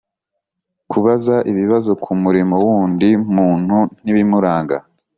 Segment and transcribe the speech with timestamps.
[0.91, 4.77] kubaza ibibazo ku murimo w‘undi muntu n‘ibimuranga.